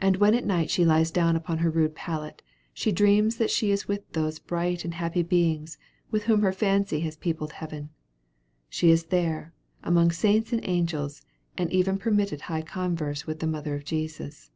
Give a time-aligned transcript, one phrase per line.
[0.00, 2.40] And when at night she lies down upon her rude pallet,
[2.72, 5.76] she dreams that she is with those bright and happy beings
[6.12, 7.90] with whom her fancy has peopled heaven.
[8.68, 9.52] She is there,
[9.82, 11.22] among saints and angels,
[11.58, 14.52] and even permitted high converse with the Mother of Jesus.